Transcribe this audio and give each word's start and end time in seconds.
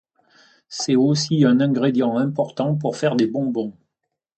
C'est 0.67 0.95
aussi 0.95 1.45
un 1.45 1.59
ingrédient 1.59 2.17
important 2.17 2.73
pour 2.75 2.97
faire 2.97 3.15
des 3.15 3.27
bonbons. 3.27 3.71